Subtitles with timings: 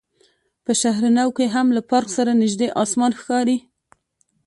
[0.63, 3.57] په شهر نو کې هم له پارک سره نژدې اسمان ښکاري.